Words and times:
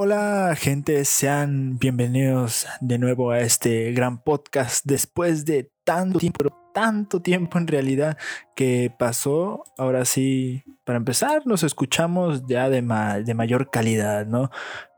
Hola 0.00 0.54
gente, 0.56 1.04
sean 1.04 1.76
bienvenidos 1.76 2.68
de 2.80 2.98
nuevo 2.98 3.32
a 3.32 3.40
este 3.40 3.90
gran 3.90 4.22
podcast 4.22 4.84
después 4.86 5.44
de 5.44 5.72
tanto 5.82 6.20
tiempo, 6.20 6.70
tanto 6.72 7.20
tiempo 7.20 7.58
en 7.58 7.66
realidad 7.66 8.16
que 8.54 8.94
pasó. 8.96 9.64
Ahora 9.76 10.04
sí, 10.04 10.62
para 10.84 10.98
empezar, 10.98 11.48
nos 11.48 11.64
escuchamos 11.64 12.46
ya 12.46 12.70
de, 12.70 12.80
de 13.24 13.34
mayor 13.34 13.72
calidad, 13.72 14.24
¿no? 14.24 14.52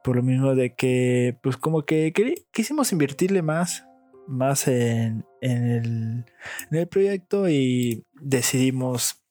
Por 0.04 0.16
lo 0.16 0.22
mismo 0.22 0.54
de 0.54 0.74
que, 0.74 1.38
pues 1.42 1.56
como 1.56 1.86
que 1.86 2.12
quisimos 2.52 2.92
invertirle 2.92 3.40
más, 3.40 3.86
más 4.28 4.68
en, 4.68 5.24
en 5.40 6.26
el 6.70 6.88
proyecto 6.88 7.48
y 7.48 8.04
decidimos 8.20 9.24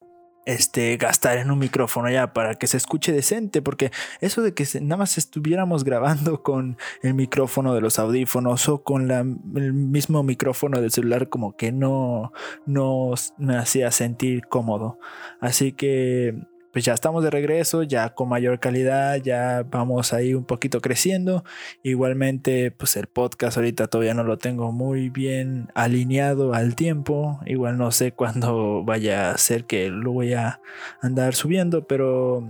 este, 0.46 0.96
gastar 0.96 1.38
en 1.38 1.50
un 1.50 1.58
micrófono 1.58 2.10
ya 2.10 2.32
para 2.32 2.54
que 2.54 2.66
se 2.66 2.76
escuche 2.76 3.12
decente, 3.12 3.62
porque 3.62 3.90
eso 4.20 4.42
de 4.42 4.54
que 4.54 4.66
nada 4.80 4.98
más 4.98 5.18
estuviéramos 5.18 5.84
grabando 5.84 6.42
con 6.42 6.76
el 7.02 7.14
micrófono 7.14 7.74
de 7.74 7.80
los 7.80 7.98
audífonos 7.98 8.68
o 8.68 8.82
con 8.82 9.10
el 9.10 9.72
mismo 9.72 10.22
micrófono 10.22 10.80
del 10.80 10.90
celular 10.90 11.28
como 11.28 11.56
que 11.56 11.72
no 11.72 12.32
nos 12.66 13.34
me 13.38 13.56
hacía 13.56 13.90
sentir 13.90 14.46
cómodo. 14.46 14.98
Así 15.40 15.72
que 15.72 16.34
pues 16.72 16.84
ya 16.84 16.94
estamos 16.94 17.24
de 17.24 17.30
regreso, 17.30 17.82
ya 17.82 18.10
con 18.14 18.28
mayor 18.28 18.60
calidad, 18.60 19.16
ya 19.16 19.64
vamos 19.68 20.12
ahí 20.12 20.34
un 20.34 20.44
poquito 20.44 20.80
creciendo. 20.80 21.44
Igualmente, 21.82 22.70
pues 22.70 22.96
el 22.96 23.06
podcast 23.06 23.56
ahorita 23.56 23.88
todavía 23.88 24.14
no 24.14 24.24
lo 24.24 24.38
tengo 24.38 24.70
muy 24.72 25.10
bien 25.10 25.68
alineado 25.74 26.54
al 26.54 26.76
tiempo. 26.76 27.40
Igual 27.46 27.78
no 27.78 27.90
sé 27.90 28.12
cuándo 28.16 28.84
vaya 28.84 29.30
a 29.30 29.38
ser 29.38 29.64
que 29.64 29.88
lo 29.88 30.12
voy 30.12 30.34
a 30.34 30.60
andar 31.00 31.34
subiendo, 31.34 31.86
pero 31.86 32.44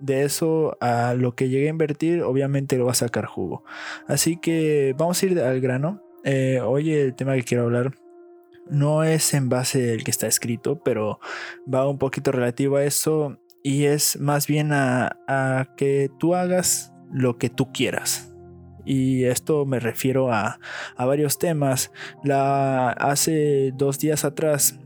de 0.00 0.24
eso 0.24 0.76
a 0.80 1.14
lo 1.14 1.34
que 1.34 1.48
llegue 1.48 1.66
a 1.66 1.70
invertir, 1.70 2.22
obviamente 2.22 2.76
lo 2.76 2.86
va 2.86 2.92
a 2.92 2.94
sacar 2.94 3.26
jugo. 3.26 3.64
Así 4.08 4.36
que 4.36 4.94
vamos 4.98 5.22
a 5.22 5.26
ir 5.26 5.40
al 5.40 5.60
grano. 5.60 6.02
Eh, 6.24 6.60
hoy 6.64 6.92
el 6.92 7.14
tema 7.14 7.34
que 7.34 7.44
quiero 7.44 7.64
hablar 7.64 7.92
no 8.68 9.04
es 9.04 9.34
en 9.34 9.48
base 9.48 9.80
del 9.80 10.04
que 10.04 10.10
está 10.10 10.26
escrito, 10.26 10.82
pero 10.82 11.20
va 11.72 11.88
un 11.88 11.98
poquito 11.98 12.32
relativo 12.32 12.76
a 12.76 12.84
eso 12.84 13.39
y 13.62 13.84
es 13.84 14.18
más 14.18 14.46
bien 14.46 14.72
a, 14.72 15.74
que 15.76 16.10
tú 16.18 16.34
hagas 16.34 16.92
lo 17.12 17.38
que 17.38 17.50
tú 17.50 17.72
quieras. 17.72 18.32
Y 18.84 19.24
esto 19.24 19.66
me 19.66 19.78
refiero 19.78 20.32
a, 20.32 20.58
varios 20.98 21.38
temas. 21.38 21.92
La, 22.24 22.90
hace 22.90 23.72
dos 23.76 23.98
días 23.98 24.24
atrás 24.24 24.78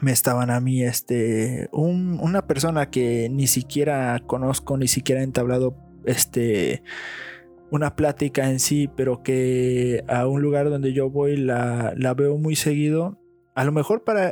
me 0.00 0.12
estaban 0.12 0.50
a 0.50 0.60
mí 0.60 0.82
este, 0.82 1.68
una 1.72 2.46
persona 2.46 2.90
que 2.90 3.28
ni 3.30 3.46
siquiera 3.46 4.18
conozco, 4.26 4.76
ni 4.76 4.88
siquiera 4.88 5.20
he 5.20 5.24
entablado 5.24 5.76
este, 6.04 6.82
una 7.70 7.96
plática 7.96 8.48
en 8.50 8.60
sí, 8.60 8.88
pero 8.96 9.22
que 9.22 10.04
a 10.08 10.26
un 10.26 10.40
lugar 10.40 10.70
donde 10.70 10.92
yo 10.92 11.10
voy 11.10 11.36
la, 11.36 11.92
la 11.96 12.14
veo 12.14 12.38
muy 12.38 12.56
seguido 12.56 13.18
a 13.58 13.64
lo 13.64 13.72
mejor 13.72 14.04
para, 14.04 14.30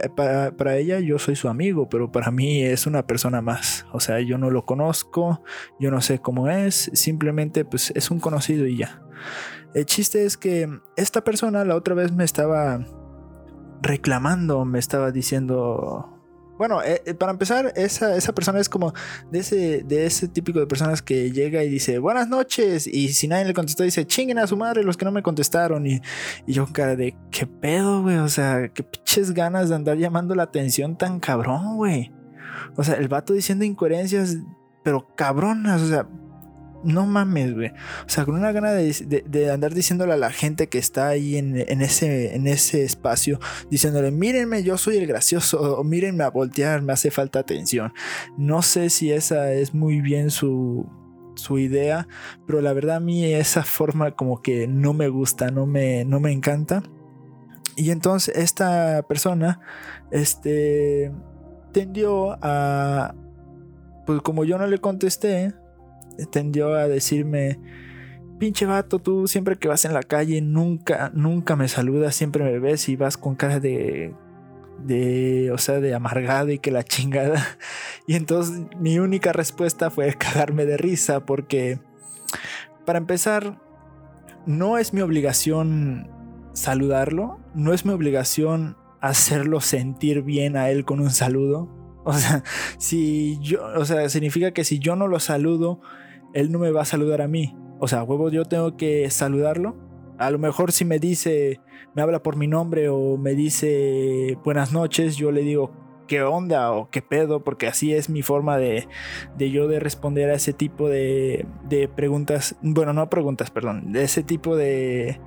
para, 0.57 0.77
ella 0.77 1.01
yo 1.01 1.19
soy 1.19 1.35
su 1.35 1.49
amigo, 1.49 1.89
pero 1.89 2.13
para 2.13 2.31
mí 2.31 2.63
es 2.63 2.87
una 2.87 3.09
persona 3.09 3.43
más. 3.43 3.85
O 3.91 3.99
sea, 3.99 4.21
yo 4.21 4.39
no 4.39 4.51
lo 4.51 4.65
conozco, 4.65 5.43
yo 5.81 5.91
no 5.91 6.01
sé 6.01 6.21
cómo 6.21 6.49
es, 6.49 6.93
simplemente 6.95 7.65
pues 7.65 7.93
es 7.97 8.13
un 8.13 8.21
conocido 8.21 8.69
y 8.69 8.77
ya. 8.77 9.03
El 9.75 9.85
chiste 9.85 10.25
es 10.25 10.37
que 10.37 10.69
esta 10.97 11.25
persona 11.25 11.65
la 11.65 11.75
otra 11.75 11.97
vez 11.97 12.13
me 12.13 12.23
estaba 12.23 12.87
reclamando, 13.83 14.65
me 14.65 14.79
estaba 14.79 15.11
diciendo, 15.11 16.16
bueno, 16.59 16.83
eh, 16.83 17.03
eh, 17.05 17.15
para 17.15 17.33
empezar, 17.33 17.73
esa, 17.77 18.17
esa, 18.17 18.35
persona 18.35 18.61
es 18.61 18.69
como 18.69 18.95
de 19.31 19.41
ese, 19.41 19.83
de 19.85 20.07
ese 20.07 20.29
típico 20.29 20.59
de 20.59 20.67
personas 20.67 21.03
que 21.03 21.31
llega 21.31 21.63
y 21.63 21.69
dice 21.69 21.99
buenas 21.99 22.29
noches. 22.29 22.87
Y 22.87 23.09
si 23.09 23.29
nadie 23.29 23.45
le 23.45 23.55
contestó, 23.55 23.83
dice 23.83 24.07
chinguen 24.07 24.39
a 24.39 24.47
su 24.47 24.57
madre 24.57 24.83
los 24.83 24.97
que 24.97 25.05
no 25.05 25.13
me 25.13 25.23
contestaron. 25.23 25.87
Y, 25.87 26.01
y 26.47 26.53
yo, 26.53 26.67
cara 26.73 26.97
de 26.97 27.17
qué 27.31 27.47
pedo, 27.47 28.03
güey. 28.03 28.17
O 28.17 28.29
sea, 28.29 28.69
qué 28.69 28.83
pinches 28.83 29.33
ganas 29.33 29.69
de 29.69 29.75
andar 29.75 29.99
llamando 29.99 30.35
la 30.35 30.45
atención 30.45 30.97
tan 30.97 31.21
cabrón, 31.21 31.77
güey. 31.77 32.13
O 32.77 32.85
sea, 32.85 32.95
el 32.95 33.09
vato 33.09 33.33
diciendo 33.33 33.65
incoherencias, 33.65 34.39
pero 34.83 35.15
cabronas. 35.15 35.83
O 35.83 35.89
sea, 35.89 36.09
no 36.87 37.07
mames, 37.07 37.55
güey. 37.55 37.69
O 38.07 38.09
sea, 38.09 38.25
con 38.25 38.37
una 38.37 38.53
gana 38.53 38.71
de, 38.73 39.51
andar 39.53 39.75
diciéndole 39.75 40.13
a 40.13 40.17
la 40.17 40.31
gente 40.31 40.69
que 40.69 40.79
está 40.79 41.09
ahí 41.09 41.37
en, 41.37 41.57
ese, 41.57 42.35
en 42.35 42.47
ese 42.47 42.85
espacio, 42.85 43.41
diciéndole, 43.71 44.11
mírenme, 44.11 44.63
yo 44.63 44.79
soy 44.79 44.97
el 44.97 45.07
gracioso, 45.07 45.79
o 45.79 45.85
mírenme 45.85 46.25
a 46.25 46.31
voltear, 46.31 46.83
me 46.83 46.93
hace 46.93 47.11
falta 47.11 47.41
atención. 47.41 47.93
No 48.39 48.63
sé 48.63 48.91
si 48.91 49.13
esa 49.13 49.53
es 49.53 49.75
muy 49.75 50.01
bien 50.01 50.31
su, 50.31 50.87
su 51.35 51.59
idea, 51.59 52.09
pero 52.47 52.61
la 52.61 52.73
verdad 52.73 52.97
a 52.97 53.01
mí 53.01 53.25
esa 53.25 53.63
forma 53.63 54.13
como 54.13 54.41
que 54.43 54.67
no 54.67 54.93
me 54.93 55.09
gusta, 55.09 55.51
no 55.51 55.67
me, 55.67 56.05
no 56.05 56.21
me 56.21 56.33
encanta. 56.33 56.83
Y 57.77 57.91
entonces 57.91 58.35
esta 58.37 59.03
persona, 59.03 59.61
este, 60.11 61.13
tendió 61.73 62.39
a, 62.41 63.15
pues 64.07 64.23
como 64.23 64.45
yo 64.45 64.57
no 64.57 64.67
le 64.67 64.79
contesté, 64.79 65.53
tendió 66.31 66.75
a 66.75 66.89
decirme, 66.89 67.59
pinche 68.39 68.67
vato, 68.67 68.99
tú 68.99 69.27
siempre 69.27 69.57
que 69.57 69.69
vas 69.69 69.85
en 69.85 69.95
la 69.95 70.03
calle 70.03 70.41
nunca, 70.41 71.11
nunca 71.15 71.57
me 71.57 71.69
saludas, 71.69 72.15
siempre 72.15 72.45
me 72.45 72.59
ves 72.59 72.89
y 72.89 72.97
vas 72.97 73.17
con 73.17 73.35
cara 73.35 73.61
de, 73.61 74.15
de, 74.85 75.51
o 75.53 75.59
sea, 75.59 75.81
de 75.81 75.95
amargado 75.95 76.51
y 76.51 76.59
que 76.59 76.71
la 76.71 76.85
chingada. 76.85 77.45
Y 78.09 78.15
entonces 78.15 78.63
mi 78.79 79.01
única 79.01 79.33
respuesta 79.33 79.91
fue 79.91 80.15
cagarme 80.15 80.65
de 80.65 80.77
risa 80.77 81.27
porque, 81.27 81.81
para 82.85 82.99
empezar, 82.99 83.61
no 84.47 84.79
es 84.79 84.95
mi 84.95 85.01
obligación 85.01 86.09
saludarlo, 86.53 87.41
no 87.55 87.73
es 87.73 87.85
mi 87.85 87.93
obligación 87.93 88.77
hacerlo 89.01 89.61
sentir 89.61 90.23
bien 90.23 90.57
a 90.57 90.71
él 90.71 90.85
con 90.85 91.01
un 91.01 91.11
saludo. 91.11 91.69
O 92.05 92.13
sea, 92.13 92.45
si 92.79 93.39
yo, 93.41 93.65
o 93.77 93.85
sea, 93.85 94.09
significa 94.09 94.53
que 94.53 94.63
si 94.63 94.79
yo 94.79 94.95
no 94.95 95.09
lo 95.09 95.19
saludo, 95.19 95.81
él 96.37 96.53
no 96.53 96.59
me 96.59 96.71
va 96.71 96.83
a 96.83 96.85
saludar 96.85 97.23
a 97.23 97.29
mí. 97.29 97.57
O 97.81 97.89
sea, 97.89 98.03
huevos, 98.03 98.31
yo 98.31 98.45
tengo 98.45 98.77
que 98.77 99.09
saludarlo. 99.11 99.75
A 100.19 100.31
lo 100.31 100.39
mejor 100.39 100.71
si 100.71 100.85
me 100.85 100.99
dice, 100.99 101.61
me 101.95 102.03
habla 102.03 102.23
por 102.23 102.37
mi 102.37 102.47
nombre 102.47 102.91
o 102.91 103.17
me 103.17 103.35
dice 103.35 104.39
buenas 104.45 104.71
noches, 104.71 105.17
yo 105.17 105.31
le 105.31 105.41
digo 105.41 105.73
qué 106.07 106.23
onda 106.23 106.73
o 106.73 106.91
qué 106.91 107.01
pedo, 107.01 107.43
porque 107.43 107.67
así 107.67 107.95
es 107.95 108.11
mi 108.11 108.23
forma 108.23 108.59
de, 108.59 108.87
de 109.37 109.51
yo 109.51 109.67
de 109.67 109.81
responder 109.81 110.31
a 110.31 110.35
ese 110.35 110.53
tipo 110.53 110.89
de, 110.89 111.47
de, 111.69 111.89
preguntas, 111.89 112.55
bueno, 112.61 112.93
no 112.93 113.11
preguntas, 113.11 113.51
perdón, 113.51 113.93
de 113.93 114.05
ese 114.05 114.23
tipo 114.23 114.57
de, 114.57 115.19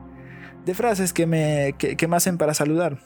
de 0.66 0.74
frases 0.76 1.12
que 1.12 1.26
me, 1.26 1.74
que, 1.78 1.98
que 1.98 2.08
me 2.08 2.16
hacen 2.16 2.38
para 2.38 2.54
saludar. 2.54 3.00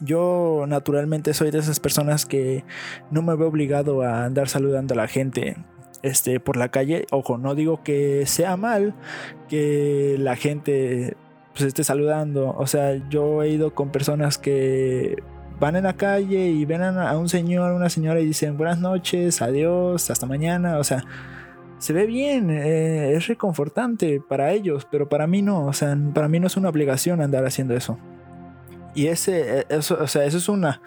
Yo 0.00 0.64
naturalmente 0.66 1.34
soy 1.34 1.50
de 1.50 1.58
esas 1.58 1.78
personas 1.78 2.26
que 2.26 2.64
no 3.10 3.22
me 3.22 3.36
veo 3.36 3.48
obligado 3.48 4.02
a 4.02 4.24
andar 4.24 4.48
saludando 4.48 4.94
a 4.94 4.96
la 4.96 5.08
gente 5.08 5.56
este, 6.04 6.38
por 6.38 6.56
la 6.56 6.68
calle. 6.68 7.06
Ojo, 7.10 7.38
no 7.38 7.54
digo 7.54 7.82
que 7.82 8.26
sea 8.26 8.56
mal 8.56 8.94
que 9.48 10.16
la 10.18 10.36
gente 10.36 11.16
pues 11.52 11.64
esté 11.64 11.82
saludando. 11.82 12.54
O 12.58 12.66
sea, 12.66 12.96
yo 13.08 13.42
he 13.42 13.48
ido 13.48 13.74
con 13.74 13.90
personas 13.90 14.36
que 14.38 15.16
van 15.58 15.76
en 15.76 15.84
la 15.84 15.94
calle 15.94 16.48
y 16.48 16.64
ven 16.66 16.82
a 16.82 17.16
un 17.16 17.28
señor, 17.28 17.72
una 17.72 17.88
señora 17.88 18.20
y 18.20 18.26
dicen 18.26 18.58
buenas 18.58 18.80
noches, 18.80 19.40
adiós, 19.40 20.10
hasta 20.10 20.26
mañana. 20.26 20.78
O 20.78 20.84
sea, 20.84 21.04
se 21.78 21.94
ve 21.94 22.06
bien, 22.06 22.50
eh, 22.50 23.14
es 23.14 23.26
reconfortante 23.26 24.20
para 24.20 24.52
ellos, 24.52 24.86
pero 24.90 25.08
para 25.08 25.26
mí 25.26 25.40
no. 25.40 25.66
O 25.66 25.72
sea, 25.72 25.96
para 26.12 26.28
mí 26.28 26.38
no 26.38 26.48
es 26.48 26.56
una 26.58 26.68
obligación 26.68 27.22
andar 27.22 27.46
haciendo 27.46 27.74
eso. 27.74 27.98
Y 28.94 29.06
ese, 29.06 29.60
e, 29.60 29.66
eso, 29.70 29.96
o 30.00 30.06
sea, 30.06 30.24
eso 30.24 30.36
es 30.36 30.50
una. 30.50 30.82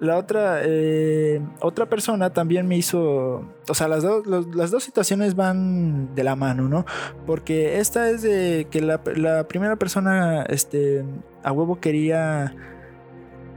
La 0.00 0.16
otra, 0.16 0.60
eh, 0.62 1.40
otra 1.60 1.86
persona 1.86 2.32
también 2.32 2.68
me 2.68 2.76
hizo, 2.76 3.44
o 3.68 3.74
sea, 3.74 3.88
las, 3.88 4.04
las 4.04 4.70
dos 4.70 4.84
situaciones 4.84 5.34
van 5.34 6.14
de 6.14 6.22
la 6.22 6.36
mano, 6.36 6.68
¿no? 6.68 6.86
Porque 7.26 7.78
esta 7.80 8.08
es 8.08 8.22
de 8.22 8.68
que 8.70 8.80
la, 8.80 9.02
primera 9.48 9.74
persona, 9.74 10.44
este, 10.44 11.04
a 11.42 11.50
huevo 11.50 11.80
quería 11.80 12.54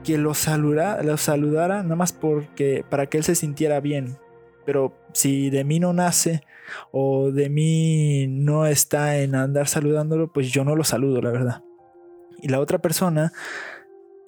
que 0.03 0.17
lo 0.17 0.33
saludara, 0.33 1.03
lo 1.03 1.15
saludara 1.17 1.83
nada 1.83 1.95
más 1.95 2.11
porque, 2.11 2.83
para 2.89 3.05
que 3.05 3.17
él 3.17 3.23
se 3.23 3.35
sintiera 3.35 3.79
bien. 3.79 4.17
Pero 4.65 4.95
si 5.13 5.51
de 5.51 5.63
mí 5.63 5.79
no 5.79 5.93
nace 5.93 6.41
o 6.91 7.31
de 7.31 7.49
mí 7.49 8.25
no 8.27 8.65
está 8.65 9.17
en 9.17 9.35
andar 9.35 9.67
saludándolo, 9.67 10.31
pues 10.31 10.51
yo 10.51 10.63
no 10.63 10.75
lo 10.75 10.83
saludo, 10.83 11.21
la 11.21 11.31
verdad. 11.31 11.63
Y 12.41 12.47
la 12.47 12.59
otra 12.59 12.79
persona 12.79 13.31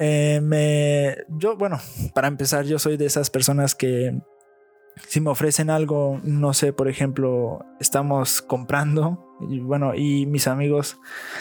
eh, 0.05 0.41
me, 0.41 1.15
yo, 1.29 1.55
bueno, 1.55 1.79
para 2.13 2.27
empezar, 2.27 2.65
yo 2.65 2.77
soy 2.77 2.97
de 2.97 3.05
esas 3.05 3.29
personas 3.29 3.73
que 3.73 4.19
si 5.07 5.21
me 5.21 5.29
ofrecen 5.29 5.69
algo, 5.69 6.19
no 6.23 6.53
sé, 6.53 6.73
por 6.73 6.89
ejemplo, 6.89 7.65
estamos 7.79 8.41
comprando, 8.41 9.37
y 9.49 9.59
bueno, 9.59 9.95
y 9.95 10.25
mis 10.25 10.47
amigos 10.47 10.99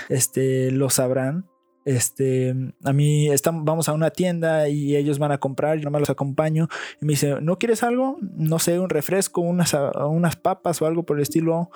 este, 0.08 0.70
lo 0.70 0.90
sabrán. 0.90 1.51
Este, 1.84 2.54
a 2.84 2.92
mí 2.92 3.28
estamos, 3.28 3.64
vamos 3.64 3.88
a 3.88 3.92
una 3.92 4.10
tienda 4.10 4.68
y 4.68 4.96
ellos 4.96 5.18
van 5.18 5.32
a 5.32 5.38
comprar, 5.38 5.78
yo 5.78 5.84
nomás 5.84 6.02
los 6.02 6.10
acompaño 6.10 6.68
y 7.00 7.04
me 7.04 7.12
dice, 7.12 7.40
¿no 7.40 7.58
quieres 7.58 7.82
algo? 7.82 8.18
No 8.36 8.58
sé, 8.58 8.78
un 8.78 8.88
refresco, 8.88 9.40
unas, 9.40 9.76
unas 10.08 10.36
papas 10.36 10.80
o 10.80 10.86
algo 10.86 11.02
por 11.04 11.16
el 11.16 11.22
estilo, 11.22 11.70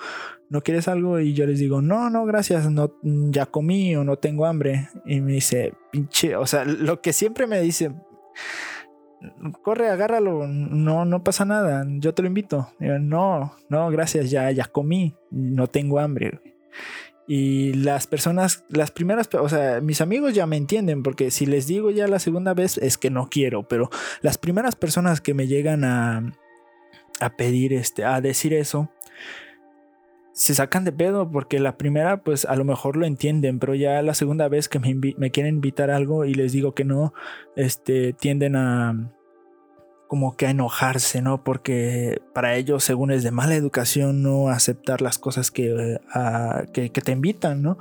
¿no 0.49 0.61
quieres 0.61 0.87
algo? 0.87 1.19
Y 1.19 1.33
yo 1.33 1.45
les 1.45 1.59
digo, 1.59 1.81
no, 1.81 2.09
no, 2.09 2.25
gracias, 2.25 2.69
no, 2.71 2.93
ya 3.03 3.45
comí 3.45 3.95
o 3.95 4.03
no 4.03 4.17
tengo 4.17 4.45
hambre. 4.45 4.89
Y 5.05 5.21
me 5.21 5.33
dice, 5.33 5.73
pinche, 5.91 6.35
o 6.35 6.45
sea, 6.45 6.63
lo 6.65 7.01
que 7.01 7.13
siempre 7.13 7.47
me 7.47 7.59
dice, 7.59 7.91
corre, 9.61 9.89
agárralo, 9.89 10.47
no, 10.47 11.05
no 11.05 11.23
pasa 11.23 11.45
nada, 11.45 11.85
yo 11.99 12.13
te 12.13 12.21
lo 12.21 12.27
invito. 12.27 12.69
no, 12.79 13.53
no, 13.69 13.89
gracias, 13.89 14.29
ya, 14.29 14.51
ya 14.51 14.65
comí, 14.65 15.15
no 15.31 15.67
tengo 15.67 15.99
hambre. 15.99 16.39
Y 17.27 17.73
las 17.73 18.07
personas, 18.07 18.63
las 18.69 18.91
primeras, 18.91 19.29
o 19.33 19.49
sea, 19.49 19.81
mis 19.81 19.99
amigos 19.99 20.33
ya 20.33 20.47
me 20.47 20.55
entienden, 20.55 21.03
porque 21.03 21.29
si 21.29 21.45
les 21.45 21.67
digo 21.67 21.91
ya 21.91 22.07
la 22.07 22.19
segunda 22.19 22.53
vez 22.53 22.77
es 22.77 22.97
que 22.97 23.09
no 23.09 23.29
quiero, 23.29 23.67
pero 23.67 23.89
las 24.21 24.37
primeras 24.37 24.75
personas 24.75 25.19
que 25.19 25.33
me 25.33 25.47
llegan 25.47 25.83
a, 25.83 26.33
a 27.19 27.35
pedir, 27.35 27.73
este, 27.73 28.05
a 28.05 28.21
decir 28.21 28.53
eso, 28.53 28.89
se 30.31 30.53
sacan 30.53 30.85
de 30.85 30.91
pedo 30.93 31.29
porque 31.29 31.59
la 31.59 31.77
primera 31.77 32.23
pues 32.23 32.45
a 32.45 32.55
lo 32.55 32.63
mejor 32.63 32.95
lo 32.95 33.05
entienden, 33.05 33.59
pero 33.59 33.75
ya 33.75 34.01
la 34.03 34.13
segunda 34.13 34.47
vez 34.47 34.69
que 34.69 34.79
me, 34.79 34.95
me 34.95 35.31
quieren 35.31 35.55
invitar 35.55 35.89
algo 35.89 36.25
y 36.25 36.33
les 36.33 36.53
digo 36.53 36.75
que 36.75 36.85
no, 36.85 37.13
este, 37.57 38.13
tienden 38.13 38.55
a, 38.55 39.11
como 40.07 40.37
que 40.37 40.47
a 40.47 40.51
enojarse, 40.51 41.21
¿no? 41.21 41.43
Porque 41.43 42.21
para 42.33 42.55
ellos, 42.55 42.83
según 42.83 43.11
es 43.11 43.23
de 43.23 43.31
mala 43.31 43.55
educación, 43.55 44.23
no 44.23 44.49
aceptar 44.49 45.01
las 45.01 45.17
cosas 45.17 45.51
que, 45.51 45.99
que, 46.73 46.89
te 46.89 47.11
invitan, 47.11 47.61
¿no? 47.61 47.77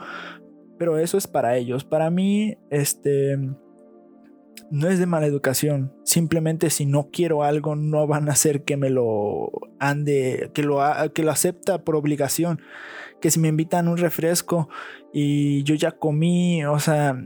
Pero 0.79 0.99
eso 0.99 1.17
es 1.17 1.27
para 1.27 1.57
ellos. 1.57 1.85
Para 1.85 2.11
mí, 2.11 2.59
este, 2.71 3.39
no 4.71 4.89
es 4.89 4.99
de 4.99 5.07
mala 5.07 5.27
educación. 5.27 5.95
Simplemente 6.05 6.71
si 6.71 6.87
no 6.87 7.11
quiero 7.11 7.45
algo, 7.45 7.77
no 7.77 8.07
van 8.07 8.29
a 8.29 8.33
hacer 8.33 8.65
que 8.65 8.77
me 8.77 8.91
lo 8.91 9.51
ande, 9.79 10.51
que 10.53 10.63
lo, 10.63 10.81
que 11.15 11.23
lo 11.23 11.31
acepta 11.31 11.85
por 11.85 11.97
obligación. 11.97 12.61
Que 13.21 13.31
si 13.31 13.41
me 13.41 13.49
invitan 13.49 13.89
un 13.89 13.97
refresco 13.97 14.69
y 15.13 15.63
yo 15.63 15.75
ya 15.75 15.93
comí, 15.93 16.65
o 16.65 16.79
sea, 16.79 17.17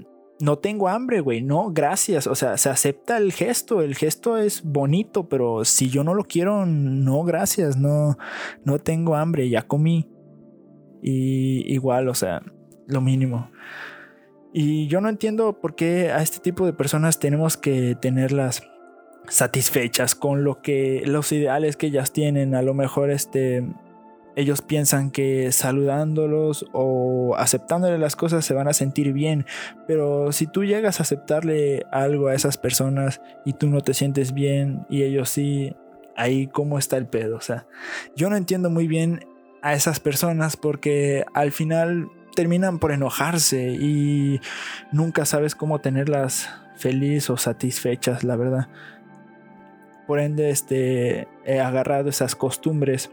no 0.41 0.59
tengo 0.59 0.89
hambre, 0.89 1.21
güey, 1.21 1.43
no, 1.43 1.71
gracias. 1.71 2.27
O 2.27 2.35
sea, 2.35 2.57
se 2.57 2.71
acepta 2.71 3.19
el 3.19 3.33
gesto, 3.33 3.83
el 3.83 3.95
gesto 3.95 4.37
es 4.39 4.63
bonito, 4.65 5.29
pero 5.29 5.65
si 5.65 5.91
yo 5.91 6.03
no 6.03 6.15
lo 6.15 6.25
quiero, 6.25 6.67
no, 6.67 7.23
gracias, 7.25 7.77
no, 7.77 8.17
no 8.65 8.79
tengo 8.79 9.17
hambre, 9.17 9.49
ya 9.49 9.63
comí. 9.63 10.09
Y 11.03 11.73
igual, 11.73 12.09
o 12.09 12.15
sea, 12.15 12.43
lo 12.87 13.01
mínimo. 13.01 13.51
Y 14.53 14.89
yo 14.89 15.01
no 15.01 15.09
entiendo 15.09 15.61
por 15.61 15.75
qué 15.75 16.11
a 16.11 16.23
este 16.23 16.41
tipo 16.41 16.67
de 16.67 16.73
personas 16.73 17.21
tenemos 17.21 17.57
que 17.57 17.95
tenerlas 17.95 18.63
satisfechas 19.29 20.15
con 20.15 20.43
lo 20.43 20.61
que 20.61 21.03
los 21.07 21.31
ideales 21.33 21.77
que 21.77 21.87
ellas 21.87 22.13
tienen. 22.13 22.55
A 22.55 22.63
lo 22.63 22.75
mejor 22.75 23.11
este 23.11 23.65
ellos 24.37 24.63
piensan 24.63 25.11
que 25.11 25.53
saludándolos 25.53 26.67
o 26.73 27.35
aceptándole 27.37 27.99
las 27.99 28.17
cosas 28.17 28.45
se 28.45 28.55
van 28.55 28.69
a 28.69 28.73
sentir 28.73 29.13
bien, 29.13 29.47
pero 29.87 30.33
si 30.33 30.47
tú 30.47 30.65
llegas 30.65 31.01
a 31.01 31.03
aceptarle 31.03 31.87
algo 31.91 32.29
a 32.29 32.35
esas 32.35 32.57
personas 32.57 33.21
y 33.45 33.55
tú 33.55 33.69
no 33.69 33.81
te 33.81 33.95
sientes 33.95 34.33
bien 34.33 34.87
y 34.89 35.03
ellos 35.03 35.29
sí, 35.31 35.75
ahí 36.17 36.47
cómo 36.47 36.79
está 36.79 36.97
el 36.97 37.07
pedo, 37.07 37.37
o 37.37 37.41
sea, 37.41 37.67
yo 38.17 38.31
no 38.31 38.37
entiendo 38.37 38.71
muy 38.71 38.87
bien 38.87 39.27
a 39.63 39.75
esas 39.75 40.01
personas 40.01 40.57
porque 40.57 41.25
al 41.35 41.53
final 41.53 42.09
terminan 42.35 42.79
por 42.79 42.93
enojarse 42.93 43.77
y 43.79 44.41
nunca 44.93 45.25
sabes 45.25 45.55
cómo 45.55 45.81
tenerlas 45.81 46.49
feliz 46.77 47.29
o 47.31 47.37
satisfechas, 47.37 48.25
la 48.25 48.37
verdad. 48.37 48.69
Por 50.07 50.19
ende, 50.19 50.51
este, 50.51 51.29
he 51.45 51.61
agarrado 51.61 52.09
esas 52.09 52.35
costumbres 52.35 53.11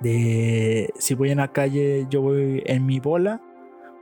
de 0.00 0.92
si 0.98 1.14
voy 1.14 1.30
en 1.30 1.38
la 1.38 1.52
calle, 1.52 2.06
yo 2.10 2.22
voy 2.22 2.62
en 2.66 2.86
mi 2.86 3.00
bola 3.00 3.40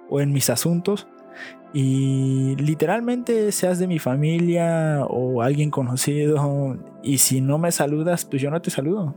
o 0.08 0.20
en 0.20 0.32
mis 0.32 0.50
asuntos. 0.50 1.08
Y 1.74 2.54
literalmente 2.56 3.50
seas 3.50 3.78
de 3.78 3.86
mi 3.86 3.98
familia 3.98 5.06
o 5.08 5.40
alguien 5.40 5.70
conocido 5.70 6.76
y 7.02 7.18
si 7.18 7.40
no 7.40 7.56
me 7.56 7.72
saludas, 7.72 8.26
pues 8.26 8.42
yo 8.42 8.50
no 8.50 8.60
te 8.60 8.70
saludo. 8.70 9.14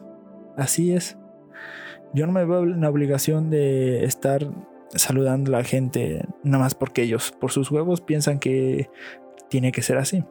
Así 0.55 0.93
es. 0.93 1.17
Yo 2.13 2.25
no 2.25 2.31
me 2.31 2.45
veo 2.45 2.63
en 2.63 2.79
la 2.79 2.89
obligación 2.89 3.49
de 3.49 4.05
estar 4.05 4.47
saludando 4.95 5.49
a 5.53 5.59
la 5.59 5.63
gente 5.65 6.25
nada 6.43 6.63
más 6.63 6.75
porque 6.75 7.01
ellos 7.01 7.33
por 7.37 7.51
sus 7.51 7.69
huevos 7.71 7.99
piensan 7.99 8.39
que 8.39 8.89
tiene 9.49 9.73
que 9.73 9.81
ser 9.81 9.97
así. 9.97 10.23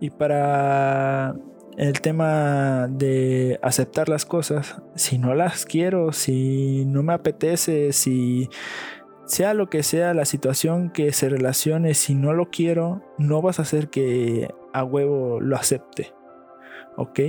Y 0.00 0.10
para 0.10 1.34
el 1.76 2.00
tema 2.00 2.86
de 2.88 3.58
aceptar 3.62 4.08
las 4.08 4.24
cosas, 4.24 4.80
si 4.94 5.18
no 5.18 5.34
las 5.34 5.64
quiero, 5.64 6.12
si 6.12 6.84
no 6.86 7.02
me 7.02 7.12
apetece, 7.12 7.92
si 7.92 8.48
sea 9.24 9.54
lo 9.54 9.70
que 9.70 9.82
sea 9.82 10.14
la 10.14 10.24
situación 10.24 10.90
que 10.90 11.12
se 11.12 11.28
relacione, 11.28 11.94
si 11.94 12.14
no 12.14 12.32
lo 12.32 12.50
quiero, 12.50 13.02
no 13.18 13.42
vas 13.42 13.58
a 13.58 13.62
hacer 13.62 13.88
que 13.88 14.48
a 14.72 14.84
huevo 14.84 15.40
lo 15.40 15.56
acepte. 15.56 16.12
¿Ok? 16.96 17.20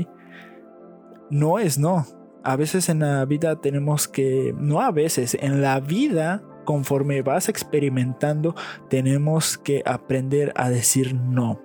No 1.30 1.57
es 1.57 1.80
no. 1.80 2.06
A 2.44 2.56
veces 2.56 2.89
en 2.89 3.00
la 3.00 3.25
vida 3.25 3.59
tenemos 3.62 4.07
que, 4.07 4.53
no 4.59 4.81
a 4.81 4.92
veces, 4.92 5.36
en 5.39 5.62
la 5.62 5.80
vida, 5.80 6.44
conforme 6.65 7.24
vas 7.24 7.50
experimentando, 7.50 8.53
tenemos 8.89 9.57
que 9.57 9.81
aprender 9.86 10.53
a 10.56 10.69
decir 10.69 11.15
no 11.15 11.65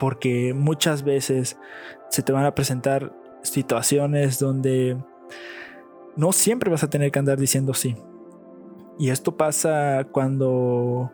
porque 0.00 0.54
muchas 0.54 1.04
veces 1.04 1.58
se 2.08 2.22
te 2.22 2.32
van 2.32 2.46
a 2.46 2.54
presentar 2.54 3.12
situaciones 3.42 4.38
donde 4.40 4.96
no 6.16 6.32
siempre 6.32 6.70
vas 6.70 6.82
a 6.82 6.90
tener 6.90 7.12
que 7.12 7.18
andar 7.18 7.38
diciendo 7.38 7.74
sí. 7.74 7.96
Y 8.98 9.10
esto 9.10 9.36
pasa 9.36 10.06
cuando 10.10 11.12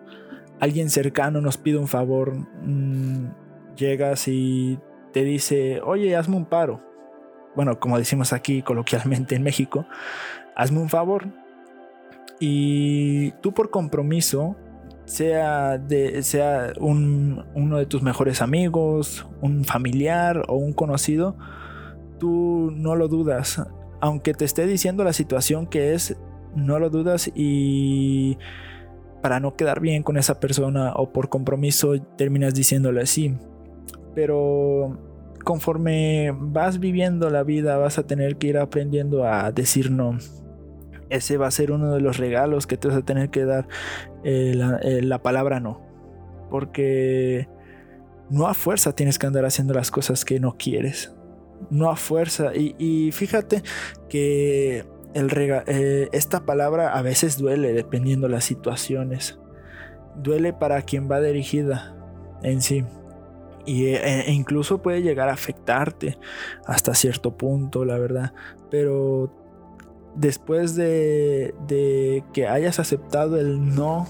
alguien 0.60 0.88
cercano 0.88 1.40
nos 1.40 1.58
pide 1.58 1.78
un 1.78 1.88
favor, 1.88 2.32
mm, 2.62 3.26
llegas 3.76 4.28
y 4.28 4.78
te 5.12 5.24
dice, 5.24 5.80
oye, 5.82 6.16
hazme 6.16 6.36
un 6.36 6.46
paro. 6.46 6.80
Bueno, 7.56 7.80
como 7.80 7.98
decimos 7.98 8.32
aquí 8.32 8.62
coloquialmente 8.62 9.34
en 9.34 9.42
México, 9.42 9.86
hazme 10.54 10.78
un 10.78 10.88
favor. 10.88 11.26
Y 12.38 13.32
tú 13.42 13.52
por 13.52 13.70
compromiso 13.70 14.56
sea, 15.06 15.80
sea 16.20 16.72
uno 16.78 17.78
de 17.78 17.86
tus 17.86 18.02
mejores 18.02 18.42
amigos, 18.42 19.26
un 19.40 19.64
familiar 19.64 20.42
o 20.48 20.56
un 20.56 20.72
conocido, 20.72 21.36
tú 22.18 22.72
no 22.74 22.96
lo 22.96 23.08
dudas. 23.08 23.62
Aunque 24.00 24.34
te 24.34 24.44
esté 24.44 24.66
diciendo 24.66 25.04
la 25.04 25.12
situación 25.12 25.66
que 25.66 25.94
es, 25.94 26.16
no 26.54 26.78
lo 26.78 26.90
dudas 26.90 27.30
y 27.34 28.36
para 29.22 29.40
no 29.40 29.56
quedar 29.56 29.80
bien 29.80 30.02
con 30.02 30.16
esa 30.16 30.38
persona 30.40 30.92
o 30.94 31.12
por 31.12 31.28
compromiso 31.28 31.94
terminas 32.16 32.54
diciéndole 32.54 33.02
así. 33.02 33.34
Pero 34.14 34.98
conforme 35.44 36.34
vas 36.36 36.80
viviendo 36.80 37.30
la 37.30 37.44
vida 37.44 37.76
vas 37.76 37.98
a 37.98 38.06
tener 38.06 38.36
que 38.36 38.48
ir 38.48 38.58
aprendiendo 38.58 39.24
a 39.24 39.52
decir 39.52 39.90
no 39.92 40.18
ese 41.10 41.36
va 41.36 41.46
a 41.46 41.50
ser 41.50 41.70
uno 41.70 41.92
de 41.92 42.00
los 42.00 42.16
regalos 42.18 42.66
que 42.66 42.76
te 42.76 42.88
vas 42.88 42.96
a 42.96 43.04
tener 43.04 43.30
que 43.30 43.44
dar 43.44 43.68
eh, 44.24 44.58
eh, 44.82 45.02
la, 45.02 45.22
palabra 45.22 45.60
no. 45.60 45.80
Porque 46.50 47.48
no 48.30 48.46
a 48.46 48.54
fuerza 48.54 48.94
tienes 48.94 49.18
que 49.18 49.26
andar 49.26 49.44
haciendo 49.44 49.74
las 49.74 49.90
cosas 49.90 50.24
que 50.24 50.40
no 50.40 50.56
quieres. 50.56 51.14
No 51.70 51.90
a 51.90 51.96
fuerza. 51.96 52.52
Y, 52.54 53.10
fíjate 53.12 53.62
que 54.08 54.84
el 55.14 55.30
eh, 55.66 56.08
esta 56.12 56.44
palabra 56.44 56.92
a 56.92 57.02
veces 57.02 57.38
duele 57.38 57.72
dependiendo 57.72 58.28
las 58.28 58.44
situaciones. 58.44 59.38
Duele 60.16 60.52
para 60.52 60.82
quien 60.82 61.10
va 61.10 61.20
dirigida 61.20 61.96
en 62.42 62.62
sí. 62.62 62.84
Y, 63.64 63.86
e 63.86 64.30
incluso 64.32 64.80
puede 64.80 65.02
llegar 65.02 65.28
a 65.28 65.32
afectarte 65.32 66.18
hasta 66.66 66.94
cierto 66.94 67.36
punto, 67.36 67.84
la 67.84 67.98
verdad. 67.98 68.32
Pero 68.70 69.45
después 70.16 70.74
de, 70.74 71.54
que 72.32 72.48
hayas 72.48 72.80
aceptado 72.80 73.38
el 73.38 73.74
no 73.74 74.06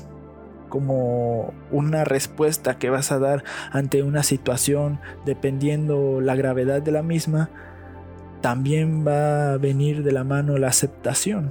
como 0.68 1.52
una 1.70 2.04
respuesta 2.04 2.78
que 2.78 2.90
vas 2.90 3.12
a 3.12 3.18
dar 3.18 3.44
ante 3.70 4.02
una 4.02 4.22
situación 4.22 5.00
dependiendo 5.24 6.20
la 6.20 6.34
gravedad 6.34 6.82
de 6.82 6.92
la 6.92 7.02
misma, 7.02 7.50
también 8.40 9.06
va 9.06 9.52
a 9.52 9.58
venir 9.58 10.02
de 10.02 10.12
la 10.12 10.24
mano 10.24 10.58
la 10.58 10.68
aceptación. 10.68 11.50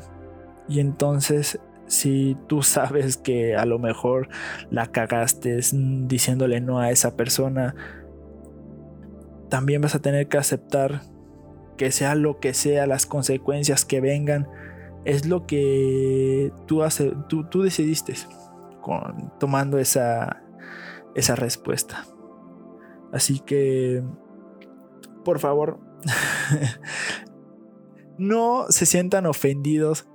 Y 0.68 0.80
entonces, 0.80 1.60
si 1.88 2.38
tú 2.48 2.62
sabes 2.64 3.18
que 3.18 3.56
a 3.56 3.66
lo 3.66 3.80
mejor 3.80 4.30
la 4.70 4.88
cagaste 4.88 5.60
diciéndole 5.72 6.62
no 6.62 6.80
a 6.80 6.92
esa 6.92 7.16
persona, 7.16 7.76
también 9.50 9.82
vas 9.82 9.96
a 9.96 10.00
tener 10.00 10.28
que 10.28 10.38
aceptar 10.38 11.02
que 11.78 11.92
sea 11.92 12.16
lo 12.16 12.40
que 12.40 12.54
sea, 12.54 12.88
las 12.88 13.06
consecuencias 13.06 13.86
que 13.86 14.02
vengan, 14.02 14.48
es 15.06 15.26
lo 15.26 15.46
que 15.46 16.52
tú, 16.66 16.84
hace, 16.84 17.14
tú, 17.30 17.46
tú 17.46 17.62
decidiste. 17.62 18.16
con 18.82 19.32
tomando 19.40 19.78
esa, 19.78 20.44
esa 21.16 21.36
respuesta. 21.36 22.06
Así 23.12 23.40
que, 23.40 24.04
por 25.24 25.40
favor, 25.40 25.80
no 28.18 28.66
se 28.70 28.86
sientan 28.86 29.26
ofendidos 29.26 30.08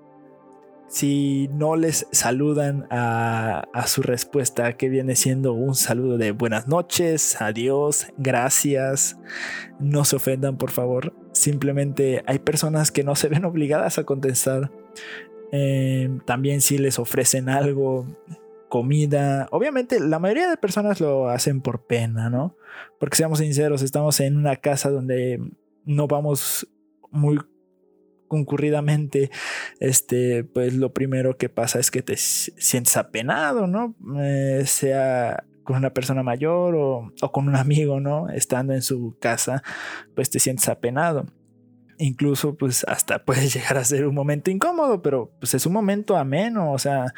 si 0.91 1.49
no 1.53 1.77
les 1.77 2.09
saludan 2.11 2.89
a, 2.91 3.63
su 3.87 4.03
respuesta, 4.03 4.77
que 4.77 4.89
viene 4.89 5.15
siendo 5.15 5.53
un 5.53 5.77
saludo 5.77 6.19
de 6.19 6.33
buenas 6.33 6.67
noches, 6.67 7.41
adiós, 7.41 8.09
gracias. 8.19 9.17
No 9.79 10.05
se 10.05 10.17
ofendan, 10.17 10.59
por 10.59 10.73
favor. 10.73 11.15
Simplemente 11.33 12.25
hay 12.27 12.41
personas 12.41 12.91
que 12.91 13.05
no 13.05 13.15
se 13.15 13.29
ven 13.29 13.45
obligadas 13.45 13.99
a 13.99 14.05
contestar. 14.05 14.73
Eh, 15.53 16.11
también 16.27 16.61
si 16.61 16.77
les 16.77 16.99
ofrecen 16.99 17.49
algo, 17.49 18.07
comida. 18.69 19.47
Obviamente 19.53 20.01
la 20.01 20.19
mayoría 20.19 20.51
de 20.51 20.57
personas 20.57 21.01
lo 21.01 21.29
hacen 21.29 21.61
por 21.61 21.87
pena, 21.87 22.31
¿no? 22.31 22.57
Porque 22.99 23.17
seamos 23.17 23.39
sinceros, 23.39 23.83
estamos 23.83 24.19
en 24.19 24.37
una 24.37 24.57
casa 24.57 24.91
donde 24.91 25.41
no 25.85 26.09
vamos 26.09 26.67
muy 27.13 27.39
concurridamente, 28.31 29.29
este, 29.81 30.45
pues 30.45 30.75
lo 30.75 30.93
primero 30.93 31.37
que 31.37 31.49
pasa 31.49 31.81
es 31.81 31.91
que 31.91 32.01
te 32.01 32.17
sientes 32.17 32.97
apenado, 32.97 33.67
¿no? 33.67 33.97
Eh, 34.21 34.63
sea 34.67 35.43
con 35.65 35.79
una 35.79 35.93
persona 35.93 36.23
mayor 36.23 36.77
o, 36.77 37.13
o, 37.21 37.33
con 37.33 37.49
un 37.49 37.57
amigo, 37.57 37.99
¿no? 37.99 38.29
Estando 38.29 38.73
en 38.73 38.83
su 38.83 39.17
casa, 39.21 39.65
pues 40.15 40.31
te 40.31 40.39
sientes 40.39 40.69
apenado. 40.69 41.27
Incluso, 41.99 42.55
pues 42.55 42.85
hasta 42.87 43.19
puede 43.25 43.49
llegar 43.49 43.77
a 43.77 43.85
ser 43.85 44.07
un 44.07 44.15
momento 44.15 44.53
incómodo, 44.53 45.03
pero 45.03 45.33
pues 45.41 45.55
es 45.55 45.67
un 45.67 45.73
momento 45.73 46.17
ameno, 46.17 46.71
o 46.71 46.79
sea, 46.79 47.13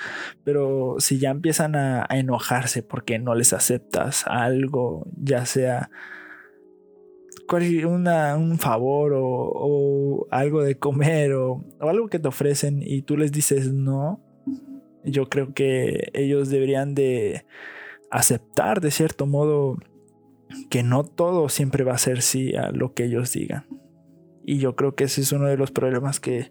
pero 0.45 0.97
si 0.99 1.19
ya 1.19 1.29
empiezan 1.29 1.77
a, 1.77 2.07
a 2.09 2.17
enojarse 2.17 2.83
porque 2.83 3.19
no 3.19 3.35
les 3.35 3.53
aceptas 3.53 4.25
algo, 4.27 5.07
ya 5.15 5.45
sea 5.45 5.91
una, 7.87 8.37
un 8.37 8.59
favor 8.59 9.13
o, 9.15 10.27
algo 10.31 10.63
de 10.63 10.79
comer 10.79 11.35
o, 11.35 11.65
algo 11.81 12.09
que 12.09 12.19
te 12.19 12.29
ofrecen 12.29 12.83
y 12.83 13.03
tú 13.03 13.17
les 13.17 13.33
dices 13.33 13.73
no, 13.73 14.21
yo 15.05 15.29
creo 15.29 15.53
que 15.53 16.11
ellos 16.15 16.49
deberían 16.49 16.95
de 16.95 17.45
aceptar 18.11 18.81
de 18.81 18.91
cierto 18.91 19.27
modo 19.27 19.79
que 20.71 20.83
no 20.83 21.05
todo 21.05 21.49
siempre 21.49 21.85
va 21.85 21.95
a 21.95 21.99
ser 21.99 22.23
sí 22.23 22.55
a 22.55 22.71
lo 22.71 22.95
que 22.95 23.05
ellos 23.05 23.33
digan. 23.33 23.67
Y 24.45 24.59
yo 24.59 24.75
creo 24.75 24.95
que 24.95 25.05
ese 25.05 25.21
es 25.21 25.33
uno 25.33 25.47
de 25.47 25.57
los 25.57 25.71
problemas 25.71 26.19
que 26.19 26.51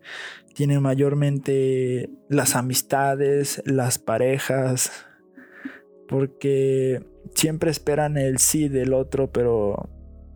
tienen 0.55 0.81
mayormente 0.81 2.10
las 2.29 2.55
amistades, 2.55 3.62
las 3.65 4.00
parejas, 4.00 5.05
porque 6.08 7.05
siempre 7.36 7.70
esperan 7.70 8.17
el 8.17 8.38
sí 8.38 8.70
del 8.70 8.93
otro, 8.93 9.31
pero 9.31 9.89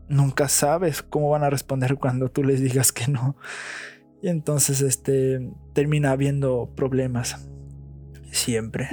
nunca 0.07 0.47
sabes 0.47 1.01
cómo 1.01 1.29
van 1.29 1.43
a 1.43 1.49
responder 1.49 1.95
cuando 1.95 2.29
tú 2.29 2.43
les 2.43 2.61
digas 2.61 2.91
que 2.91 3.07
no. 3.07 3.37
Y 4.21 4.29
entonces 4.29 4.81
este 4.81 5.51
termina 5.73 6.11
habiendo 6.11 6.73
problemas 6.75 7.47
siempre. 8.31 8.89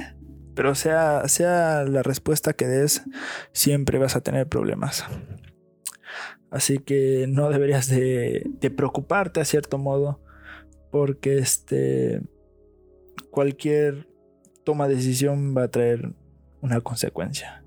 Pero 0.54 0.74
sea, 0.74 1.26
sea 1.28 1.84
la 1.84 2.02
respuesta 2.02 2.52
que 2.52 2.66
des, 2.66 3.02
siempre 3.52 3.98
vas 3.98 4.16
a 4.16 4.20
tener 4.20 4.48
problemas. 4.48 5.04
Así 6.50 6.78
que 6.78 7.26
no 7.28 7.48
deberías 7.48 7.88
de, 7.88 8.42
de 8.60 8.70
preocuparte 8.70 9.40
a 9.40 9.44
cierto 9.46 9.78
modo. 9.78 10.20
Porque 10.90 11.38
este 11.38 12.20
cualquier 13.30 14.06
toma 14.62 14.88
de 14.88 14.96
decisión 14.96 15.56
va 15.56 15.64
a 15.64 15.68
traer 15.68 16.12
una 16.60 16.82
consecuencia. 16.82 17.61